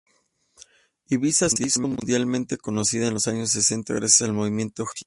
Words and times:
Ibiza 1.11 1.47
se 1.47 1.63
hizo 1.63 1.79
mundialmente 1.81 2.57
conocida 2.57 3.05
en 3.07 3.13
los 3.13 3.27
años 3.27 3.51
sesenta, 3.51 3.93
gracias 3.93 4.27
al 4.27 4.33
movimiento 4.33 4.81
hippie. 4.83 4.99